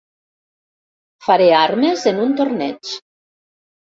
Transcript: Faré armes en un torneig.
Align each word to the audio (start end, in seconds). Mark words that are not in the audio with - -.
Faré 1.25 1.49
armes 1.59 2.05
en 2.13 2.21
un 2.23 2.33
torneig. 2.39 2.95